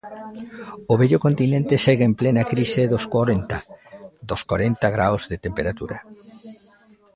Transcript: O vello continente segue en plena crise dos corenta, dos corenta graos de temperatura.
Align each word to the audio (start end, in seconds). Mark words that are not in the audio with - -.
O 0.91 0.93
vello 1.01 1.19
continente 1.25 1.81
segue 1.85 2.05
en 2.09 2.13
plena 2.21 2.43
crise 2.51 2.81
dos 2.93 3.05
corenta, 3.15 3.57
dos 4.29 4.41
corenta 4.49 4.87
graos 4.95 5.23
de 5.31 5.37
temperatura. 5.45 5.97